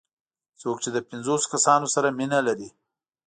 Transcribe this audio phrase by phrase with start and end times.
[0.61, 2.69] څوک چې د پنځوسو کسانو سره مینه لري.